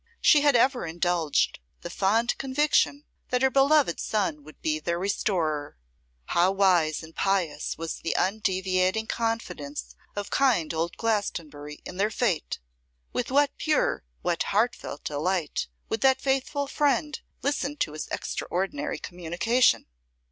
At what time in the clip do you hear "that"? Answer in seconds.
3.29-3.43, 16.01-16.19